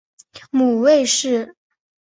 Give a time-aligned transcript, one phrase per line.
[0.49, 1.53] 母魏氏。